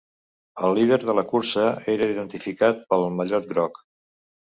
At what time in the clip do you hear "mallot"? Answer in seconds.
3.21-3.51